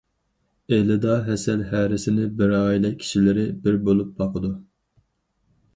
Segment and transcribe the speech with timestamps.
[0.77, 4.55] ئىلىدا ھەسەل ھەرىسىنى بىر ئائىلە كىشىلىرى بىر بولۇپ باقىدۇ.